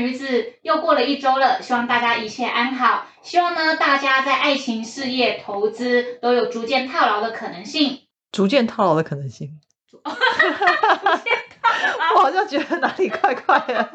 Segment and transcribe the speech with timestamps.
[0.00, 3.06] 女子又过了一周了，希望大家一切安好。
[3.22, 8.00] 希望呢，大家在爱情、事业、投资都有逐渐套牢的可能性。
[8.32, 9.60] 逐渐套牢的可能性。
[12.16, 13.90] 我好像觉得哪里怪怪的。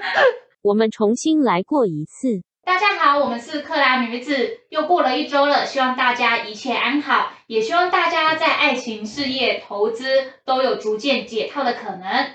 [0.62, 2.42] 我们重新来过一次。
[2.64, 10.04] 大家好，我们是克拉女子，又过了一周了，希望大家一切安好，也希望大家在爱情、事业、投资
[10.44, 12.34] 都有逐渐解套的可能。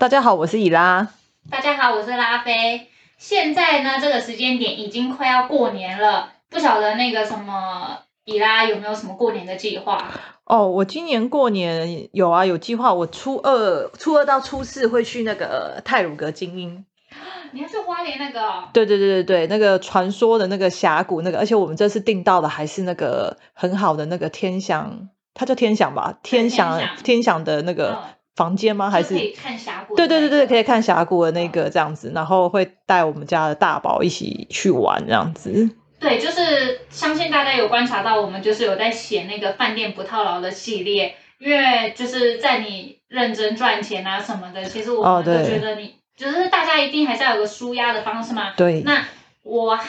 [0.00, 1.08] 大家好，我是伊拉。
[1.50, 2.88] 大家好，我是拉菲。
[3.18, 10.02] 现在呢，这个时间点已经快要过年了，不晓得那个什么伊拉有没有什么过年的计划？
[10.46, 12.94] 哦，我今年过年有啊，有计划。
[12.94, 16.86] 我初二、初二到初四会去那个泰鲁阁精英。
[17.52, 18.70] 你要去花莲那个？
[18.72, 26.18] 对对对对对，那个传说的那个峡谷那个，而且我们这次订到的还是那个很好的那个天祥，它叫天祥吧？
[26.22, 27.98] 天祥天祥的那个。
[28.40, 28.88] 房间吗？
[28.88, 29.94] 还是可以看峡谷？
[29.94, 35.68] 对对对对，可以看峡谷的那个这样子，然后会带我们家的大宝一起去玩这样子。
[35.98, 48.54] 对，就是相信大家有观察到，我们就是有在写那个饭店不套牢的系列，因为就是在你认真赚钱啊什么的，其实我们都觉得你就是大家一定还是要有个舒压的方式嘛。
[48.56, 48.80] 对。
[48.80, 49.04] 那
[49.42, 49.84] 我和。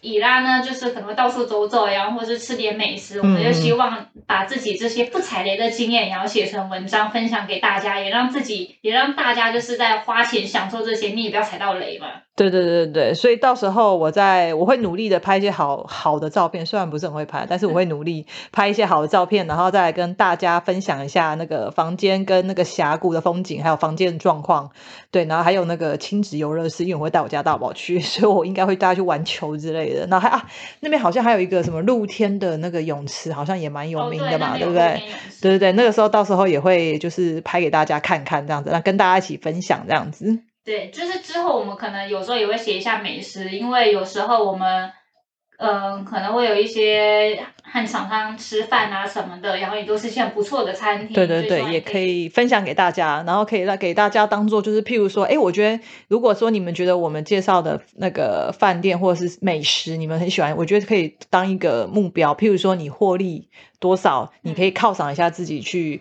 [0.00, 3.18] 以拉呢，就是可能到处走走然后，或者是吃点美食。
[3.18, 12.06] 我们就希望把自己这些不踩雷的经验，然后写成文章分享给大家，也让自己，也让大家就是在花钱享受这些，你也不要踩到雷嘛。
[12.36, 24.70] 对对对对，所以到时候我在我会努力的拍一些好好的照片，虽然不是很会拍，但是我会努力拍一些好的照片，然后再来跟大家分享一下那个房间跟那个峡谷的风景，还有房间的状况。
[25.10, 30.06] 对，然后还有那个亲子游乐室，因为我会带我家大宝去， 所以我应该会带他去玩球之类的。
[30.06, 30.46] 然后还啊，
[30.80, 35.02] 那边好像还有一个什么露天的那个泳池，好像也蛮有名的嘛，对不对？
[35.40, 40.40] 对对对，那个时候到时候也会就是拍给大家看看这样子，那跟大家一起分享这样子。
[40.66, 44.90] 对，就是之后我们可能有时候也会写一下美食，因为有时候我们，
[45.58, 51.14] 嗯，可能会有一些和厂商吃饭啊什么的，然后也都是些不错的餐厅。
[51.14, 66.00] 对对对，也可以分享给大家，然后可以让给大家当做就是，譬如说，哎，我觉得如果说你们觉得我们介绍的那个饭店或者是美食，你们很喜欢，我觉得可以当一个目标，譬如说你获利多少，你可以犒赏一下自己去。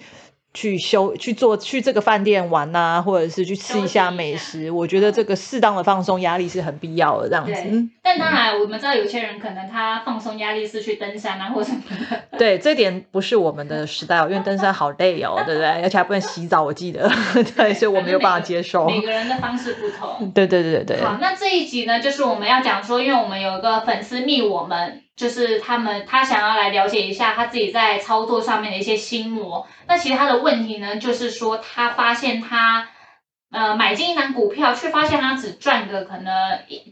[0.55, 7.29] 去休去做去这个饭店玩呐，或者是去吃一下美食，我觉得这个适当的放松压力是很必要的。
[7.29, 12.21] 这样子，但当然我们知道有些人可能他放松压力是去登山啊，或什么的。
[12.37, 15.67] 对，这点不是我们的时代哦，因为登山好累哦， 对不对？
[15.81, 17.09] 而且还不能洗澡，我记得，
[17.57, 18.85] 对，所以我没有办法接受。
[18.85, 20.31] 每个人的方式不同。
[20.35, 21.01] 对对对对。
[21.01, 25.01] 好，那这一集呢，就是我们要讲说，因为我们有一个粉丝密我们。
[25.15, 29.65] 就是他们，他想要来了解一下他自己在操作上面的一些心魔。
[29.87, 32.85] 那其实他的问题呢，就是说他发现他，
[33.55, 36.33] 呃，买进一单股票，却发现他只赚个可能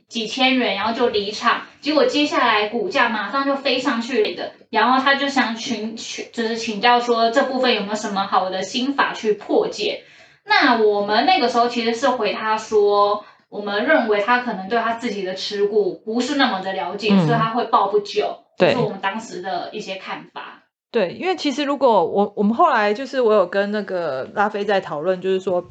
[0.08, 4.52] 几千元，然后就离场，结果接下来股价马上就飞上去了的。
[4.70, 10.04] 然后他就想请请，就是请教说这部分有没有什么好的心法去破解？
[10.46, 13.26] 那我们那个时候其实是回他说。
[13.50, 18.36] 我们认为他可能对他自己的持股不是那么的了解，所以他会抱不久。
[18.58, 20.64] 这是我们当时的一些看法。
[20.90, 25.64] 对，因为其实如果我我们后来就是我有跟那个拉菲在讨论，就是说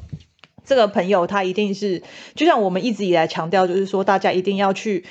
[0.65, 2.01] 这个朋友他一定是
[2.35, 5.03] 就像我们一直以来强调，就是说大家一定要去。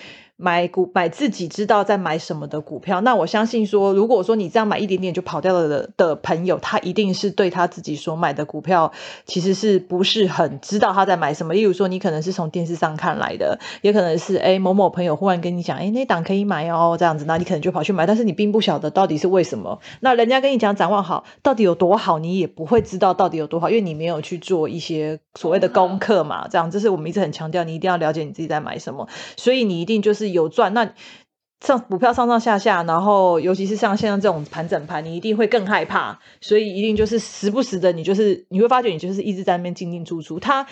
[0.43, 8.91] 买股买自己知道在买什么的股票，那我相信说，如果说你这样买一点点就跑掉了的的朋友，他一定是对他自己所买的股票
[9.25, 11.55] 其实是不是很知道他在买什么。
[11.55, 19.79] 例如说，你可能是从电视上看来的，也可能是哎某某朋友忽然跟你讲，哎那档可以买哦这样子，那你可能就跑去买，但是你并不晓得到底是为什么。
[20.01, 26.49] 那人家跟你讲展望好，到底有多好，你也不会知道到底有多好，因为你没有去做一些所谓的功课嘛。
[26.49, 29.07] 这样，这是我们一直很强调，你一定要了解你自己在买什么，
[29.37, 30.32] 所以你一定就是。
[30.33, 30.93] 有赚那
[31.61, 40.67] 上股票上上下下，然后尤其是像现在这种盘整盘，你一定会更害怕，所以一定就是时不时的，你就是你会发觉你就是一直在那边进进出出，它。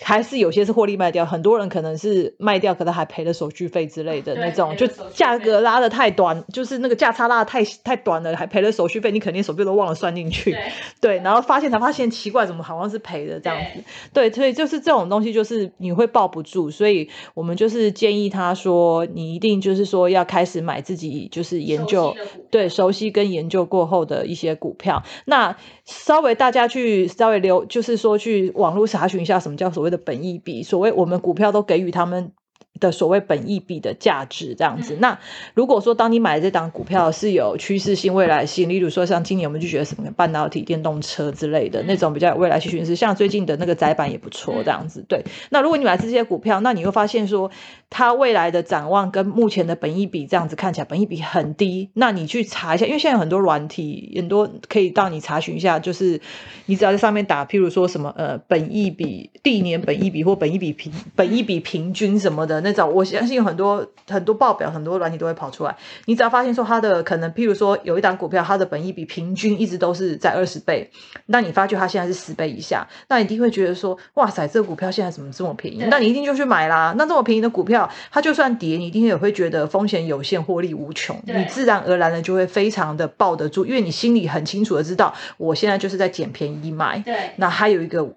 [0.00, 10.56] 还是有些是获利卖掉，很多人可能是卖掉，可能还赔了手续费之类的那种，就价格拉的太短，就是那个价差拉的太太短了，还赔了手续费，你肯定手续费都忘了算进去，
[11.00, 22.14] 对，然后发现才发现奇怪，怎么好像是赔的这样子，对，所以就是这种东西就是你会抱不住，所以我们就是建议他说，你一定就是说要开始买自己就是研究，
[22.50, 29.87] 对，熟悉跟研究过后的一些股票，那稍微大家去稍微留，就是说去网络查询一下什么叫所谓。
[29.90, 32.32] 的本益比，所谓我们股票都给予他们
[32.80, 34.94] 的所谓本益比的价值这样子。
[34.94, 35.18] 嗯那
[35.54, 45.04] 如果说当你买的这档股票是有趋势性、未来性，例如说像今年我们就觉得什么半导体、电动车之类的、嗯那种比较有未来性趋势，像最近的那个窄板也不错嗯这样子。
[45.08, 47.50] 对，那如果你买这些股票，那你会发现说
[47.90, 56.20] 它未来的展望跟目前的本益比这样子看起来本益比很低，那你去查一下，因为现在有很多软体，很多可以让你查询一下，就是
[56.66, 65.76] 你只要在上面打，譬如说什么呃本益比、第一年本益比或本益比平本益比平均什么的那种，我相信有很多很多报表、很多软体都会跑出来。
[66.06, 70.90] 你只要发现说它的可能，譬如说有一档股票，它的本益比平均一直都是在二十倍，
[71.26, 75.78] 那你发觉它现在是十倍以下，那你一定会觉得说，哇塞，这个股票现在怎么这么便宜？
[75.90, 76.94] 那你一定就去买啦。
[76.96, 86.98] 那这么便宜的股票，它就算跌，你一定也会觉得风险有限，获利无穷，你自然而然的就会非常的抱得住，因为你心里很清楚的知道，我现在就是在捡便宜买。
[87.00, 88.08] 对，那还有一个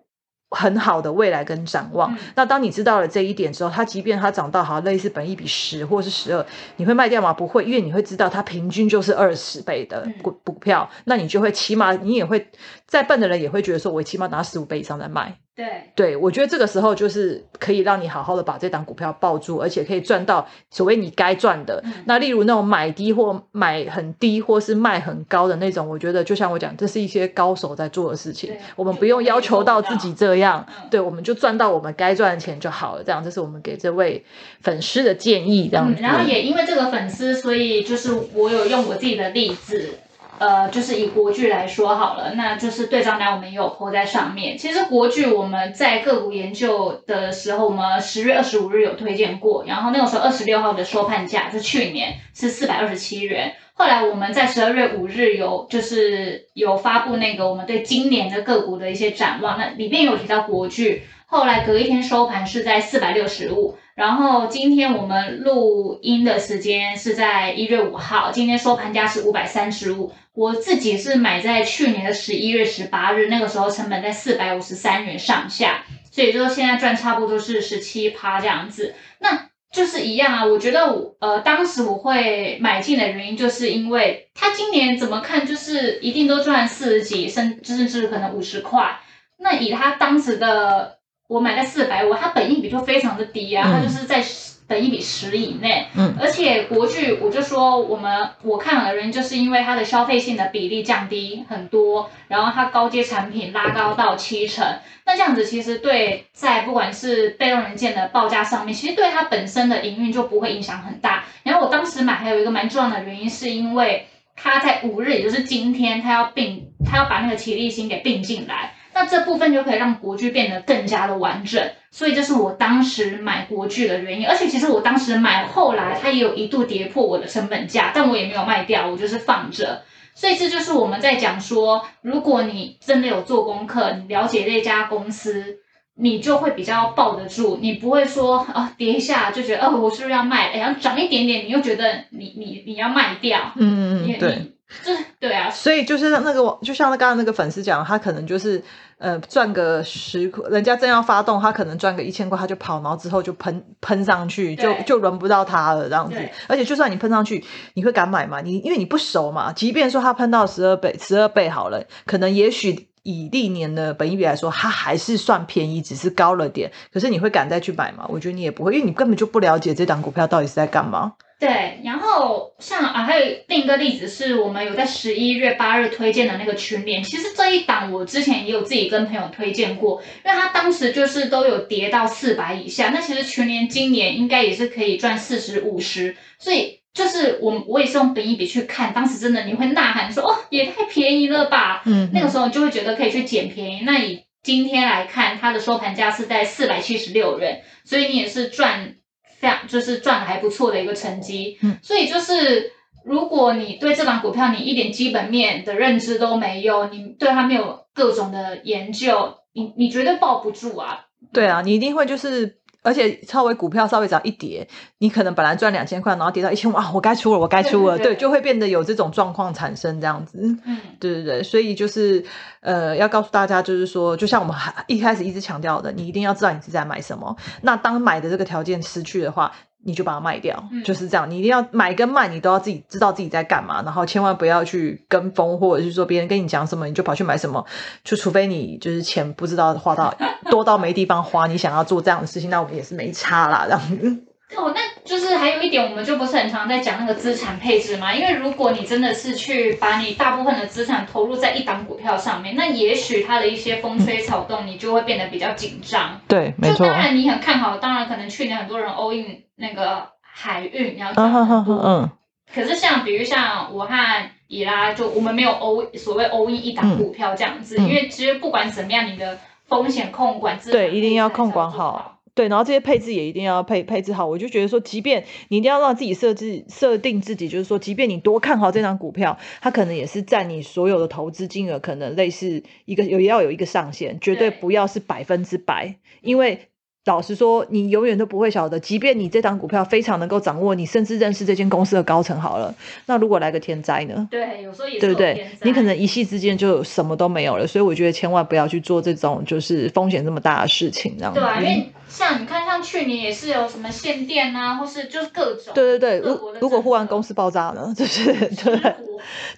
[0.51, 2.13] 很好的未来跟展望。
[2.13, 6.45] 嗯那当你知道了这一点之后，它即便它涨到好像类似本一比十或是十二，
[6.75, 7.33] 你会卖掉吗？
[7.33, 12.48] 不会，因为你会知道它平均就是二十倍的嗯股股票，那你就会起码你也会
[12.86, 15.38] 再笨的人也会觉得说，我起码拿十五倍以上再卖。
[15.53, 21.81] 对，对，我觉得这个时候就是可以让你好好的把这档股票抱住，而且可以赚到所谓你该赚的。
[21.83, 33.03] 嗯那例如那种买低或买很低，或是卖很高的那种，我觉得就像我讲，这是一些高手在做的事情，我们不用要求到自己这样嗯，对，我们就赚到我们该赚的钱就好了。
[33.03, 34.24] 这样，这是我们给这位
[34.62, 35.68] 粉丝的建议。
[35.68, 40.00] 这样然后也因为这个粉丝，所以就是我有用我自己的例子，
[40.42, 44.58] 呃，就是以国剧来说好了，那就是对账单我们也有 po 在上面。
[44.58, 53.54] 其实国剧我们在个股研究的时候，我们十月二十五日有推荐过，然后那个时候二十六号的收盘价就去年是四百二十七元。
[53.74, 70.12] 后来我们在十二月五日有就是有发布那个我们对今年的个股的一些展望，那里面有提到国剧，后来隔一天收盘是在四百六十五，然后今天我们录音的时间是在一月五号，今天收盘价是五百三十五。
[70.33, 78.95] 我自己是买在去年的十一月十八日，那个时候成本在四百五十三元上下，所以就现在赚差不多是十七趴这样子。
[79.19, 89.00] 那就是一样啊，我觉得我呃当时我会买进的原因，就是因为它今年怎么看就是一定都赚四十几，甚甚至可能五十块。
[89.38, 90.98] 那以它当时的
[91.31, 94.22] 我买在四百五，它本益比就非常的低啊，嗯它就是在
[94.68, 95.88] 本益比十以内。
[95.95, 104.66] 嗯而且国剧，我就说我们我看好的原因，就是因为它的消费性的比例降低很多，然后它高阶产品拉高到七成。
[105.06, 111.24] 那这样子其实对在不管是被动元件的报价上面，其实对它本身的营运就不会影响很大。
[111.44, 114.06] 然后我当时买还有一个蛮重要的原因，是因为
[114.36, 118.74] 它在五日，也就是今天，它要并它要把那个齐力新给并进来。
[118.94, 124.28] 那这部分就可以让国剧变得更加的完整，所以这是我当时买国剧的原因。
[124.28, 129.84] 而且其实我当时买，后来它也有一度跌破我的成本价，但我也没有卖掉，我就是放着。
[130.14, 135.60] 所以这就是我们在讲说，如果你真的有做功课，你了解这家公司，
[135.96, 144.52] 你就会比较抱得住，你不会说啊跌一下就觉得哦我是不是要卖，哎然后涨一点点你又觉得你你你要卖掉，嗯嗯嗯，对。
[145.20, 148.64] 对啊，所以就是那个，就像刚刚那个粉丝讲，他可能就是
[148.98, 156.18] 呃赚个十块，人家正要发动，他可能赚个一千块，他就跑，然后之后就喷喷上去，就就轮不到他了这样子。
[156.48, 158.42] 而且就算你喷上去，你会敢买吗？
[158.42, 162.88] 你因为你不熟嘛，即便说他喷到十二倍，十二倍好了，可能也许。
[163.04, 166.72] 以历年的本益比来说，它还是算便宜，只是高了点。
[166.94, 168.06] 可是你会敢再去买吗？
[168.08, 171.13] 我觉得你也不会，因为你根本就不了解这档股票到底是在干嘛。
[171.41, 193.81] 对，然后像啊，还有另一个例子是我们有在十一月八日推荐的那个群联，其实这一档我之前也有自己跟朋友推荐过，因为它当时就是都有跌到四百以下，那其实群联今年应该也是可以赚四十五十，所以就是我我也是用本一比去看，当时真的你会呐喊说哦，也太便宜了吧，嗯，那个时候就会觉得可以去捡便宜。
[193.83, 198.93] 那以今天来看，它的收盘价是在四百七十六元，所以你也是赚
[199.41, 201.57] 非常就是赚的还不错的一个成绩。
[201.63, 202.71] 嗯，所以就是
[203.03, 211.07] 如果你对这档股票你一点基本面的认知都没有，你对它没有各种的研究，你你绝对抱不住啊。
[211.33, 220.40] 对啊，你一定会就是，而且稍微股票稍微只要一跌，你可能本来赚两千块，然后跌到一千五啊，我该出了，我该出了，对对对，就会变得有这种状况产生这样子。
[220.66, 222.24] 嗯，对对对，所以就是
[222.62, 227.36] 呃，要告诉大家，就是说，就像我们还一开始一直强调的，你一定要知道你是在买什么。
[227.62, 229.52] 那当买的这个条件失去的话，
[229.84, 231.30] 你就把它卖掉，嗯就是这样。
[231.30, 237.66] 你一定要买跟卖，你都要自己知道自己在干嘛，然后千万不要去跟风，或者是说别人跟你讲什么，你就跑去买什么。
[238.04, 240.14] 就除非你就是钱不知道花到
[240.50, 244.24] 多到没地方花，你想要做这样的事情，那我们也是没差啦，这样子。
[244.58, 248.14] 哦，那就是还有一点，我们就不是很常在讲那个资产配置嘛？
[248.14, 256.20] 因为如果你真的是去把你大部分的资产投入在一档股票上面，那也许它的一些风吹草动，你就会变得比较紧张。
[256.28, 257.00] 对，没错就当。
[257.00, 261.89] 然你很看好，当然可能去年很多人 all in 那个海运，然后嗯涨哼哼哼，很多。
[261.89, 262.10] 嗯，
[262.53, 272.18] 可是像比如像我和伊拉，就我们没有 all 所谓 all in 一档股票这样子，嗯因为其实不管怎么样，你的风险控管资产对，一定要控管好好。
[272.34, 274.25] 对，然后这些配置也一定要配配置好。
[274.25, 286.68] 我就觉得说，即便你一定要让自己设置设定自己，就是说，即便你多看好这张股票，它可能也是占你所有的投资金额，可能类似一个有也要有一个上限，绝对对不要是百分之百，因为。
[287.05, 292.74] 老实说，你永远都不会晓得，即便你这档股票非常能够掌握，你甚至认识这间公司的高层好了，
[293.08, 294.27] 那如果来个天灾呢？
[294.29, 301.34] 对，有时候也是对不对你可能一夕之间就什么都没有了，所以我觉得千万不要去做这种就是风险这么大的事情，这样。
[301.34, 308.96] 对啊，因为像你看，像去年也是有什么限电啊，或是就是各种对对对，如如果忽然公司爆炸呢， 就是对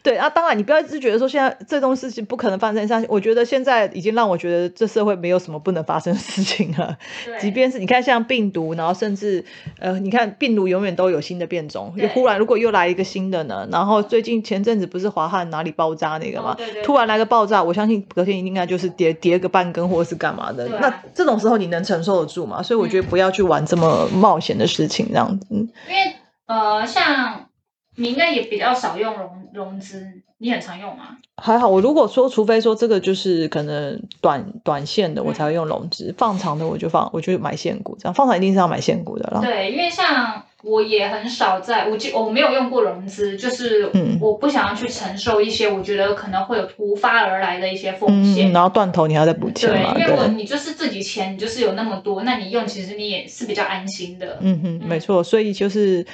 [0.02, 6.98] 对啊，当然你不要一直觉得说现在这种事情不可能发生像，我觉得现在已经让我觉得这社会没有什么不能发生的事情了。
[7.34, 9.44] 对即便是你看像病毒，然后甚至
[9.80, 16.52] 呃，你看病毒永远都有新的变种，对忽然如果又来一个新的呢，然后最近前阵子不是华汉哪里爆炸那个吗？
[16.52, 20.66] 哦对对对突然来个爆炸，我相信隔天应该就是跌跌个半根或是干嘛的。
[20.76, 22.62] 啊那这种时候你能承受得住吗？
[22.62, 25.46] 所以我觉得不要去玩这么冒险的事情，这样子。
[25.50, 27.48] 因为呃，像
[27.96, 30.06] 你应该也比较少用融融资，
[30.44, 31.18] 你很常用吗？
[31.38, 37.96] 还好，我如果说，除非说这个就是可能短短线的，我才会用融资；放长的我就放，我就买现股。
[37.98, 39.40] 这样放长一定是要买现股的啦。
[39.42, 48.52] 对，因为像我也很少在，我记我没有用过融资，就是嗯我不想要去承受一些我觉得可能会有突发而来的一些风嗯，险。
[48.52, 49.94] 然后断头你还要再补钱嘛？
[49.94, 50.28] 对，因为我。
[50.28, 54.38] 你就是自己钱，你就是有那么多，那你用其实你也是比较安心的。
[54.42, 56.06] 嗯哼，嗯没错，所以就是。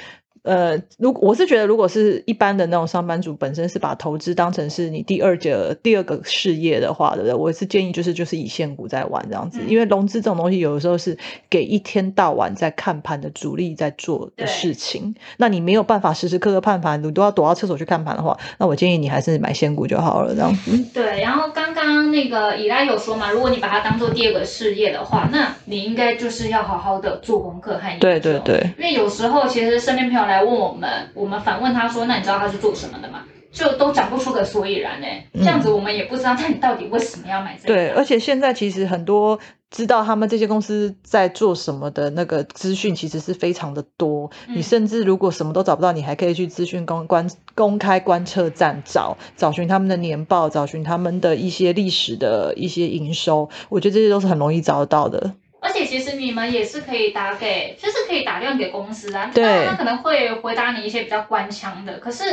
[0.42, 7.34] 呃，如果我是觉得，如果是一般的那种上班族，本身是把投资当成是你第二个第二个事业的话，对不对？
[7.34, 11.16] 我是建议就是就是以现股在玩这样子，嗯因为融资这种东西有的时候是
[11.48, 20.76] 给一天到晚在看盘的主力在做的事情，那你没有办法时时刻刻看盘，你都要躲到厕所去看盘的话，那我建议你还是买现股就好了，这样子。
[20.94, 28.00] 对，然后刚刚那个以拉有说嘛，如果你把它当做第二个事业的话，那你应该就是要好好的做功课和研究。
[28.00, 37.74] 对对对，因为有时候其实身边朋友来问我们，我们反问他说：“那你知道他是做什么的吗？”就都讲不出个所以然哎，这样子我们也不知道，那你到底为什么要买这个？
[37.74, 39.36] 对，而且现在其实很多
[39.72, 44.30] 知道他们这些公司在做什么的那个资讯，其实是非常的多。
[44.46, 53.50] 你嗯甚至如果什么都找不到，你还可以去资讯公观公开观测站找找寻他们的年报，找寻他们的一些历史的一些营收。
[53.68, 55.34] 我觉得这些都是很容易找得到的。
[55.60, 62.24] 而且其实你们也是可以打给，就是可以打电话给公司啊，对他可能会回答你一些比较官腔的，可是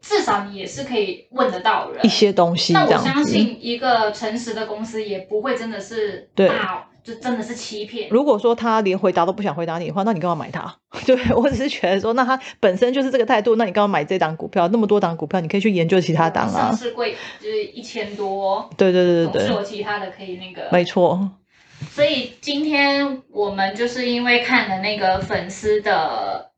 [0.00, 2.08] 至少你也是可以问得到人一。
[2.08, 2.90] 些东西那我。
[2.98, 8.08] 相信一个诚实的公司也不会真的是对大，就真的是欺骗。
[8.10, 10.76] 如果说他连回答都不想回答你的话，那你干嘛买它？
[11.06, 14.68] 对我只是觉得说，那他本身就是这个态度，那你干嘛买这档股票？
[14.68, 16.76] 那么多档股票，你可以去研究其他档啊上。
[16.76, 20.68] 市贵就是一千多，对对对总对对，是有其他的可以那个。
[20.70, 21.30] 没错。
[21.90, 26.50] 所以今天我们就是因为看了那个粉丝的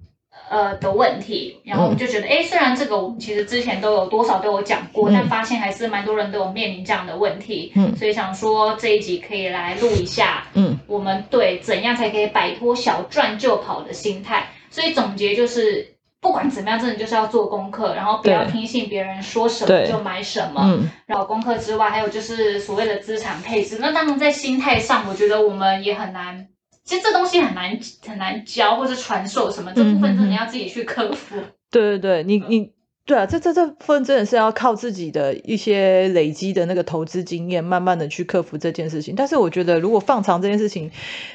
[0.50, 14.48] 呃的问题，然后我们就觉得，哎、虽然这个我们其实之前都有多少都有讲过，嗯但发现还是蛮多人都有面临这样的问题，嗯所以想说这一集可以来录一下，嗯，我们对怎样才可以摆脱小赚就跑的心态。
[14.70, 15.95] 所以总结就是。
[16.20, 20.62] 不管怎么样，真的就是要做功课，然后不要听信别人说什么就买什么。
[20.64, 23.78] 嗯，然后功课之外，还有就是所谓的资产配置。
[23.80, 26.48] 那当然在心态上，我觉得我们也很难，
[26.84, 31.36] 其实这东西很难很难教或是传授什么，这部分真的要自己去克服。
[31.70, 32.72] 对对对，你你
[33.04, 39.14] 对啊，这这这部分真的是要靠自己的一些累积的那个投资经验，慢慢的去克服这件事情。
[39.14, 40.90] 但是我觉得，如果放长这件事情，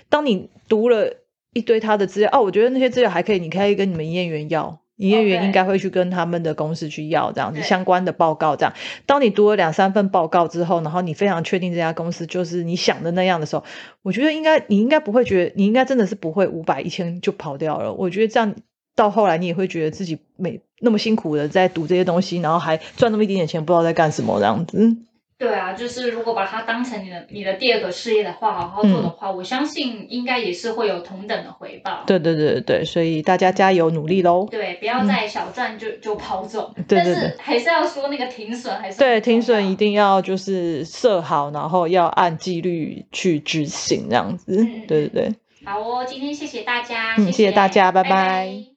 [0.10, 1.14] 当你读了
[1.54, 4.80] 一堆他的资料，哦，我觉得那些资料还可以，你可以跟你们营业员要。
[4.98, 8.74] 营业员对应该会去跟他们的公司去要这样子相关的报告，这样。
[9.08, 13.64] 当你读了两三份报告之后，然后你非常确定这家公司就是你想的那样的时候，
[14.04, 17.92] 我觉得应该你应该不会觉得，你应该真的是不会五百一千就跑掉了。
[17.92, 18.54] 我觉得这样
[18.96, 24.98] 到后来你也会觉得自己每那么辛苦的在读这些东西，然后还赚那么一点点钱，不知道在干什么这样子。
[25.42, 32.04] 对啊，就是如果把它当成你的你的第二个事业的话，好好做的话，我相信应该也是会有同等的回报。
[32.06, 34.48] 对对对对对，所以大家加油努力喽。
[34.52, 36.72] 对，不要再小赚就、就跑走。
[36.88, 44.62] 对对对但是还是要说那个停损还是对，停损一定要就是设好，然后要按纪律去执行这样子。
[44.62, 48.71] 嗯对对对，好哦，今天谢谢大家，嗯谢谢大家拜拜拜